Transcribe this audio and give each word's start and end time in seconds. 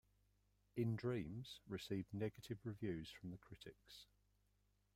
"In 0.75 0.95
Dreams" 0.95 1.61
received 1.67 2.11
negative 2.11 2.57
reviews 2.63 3.11
from 3.11 3.37
critics. 3.37 4.07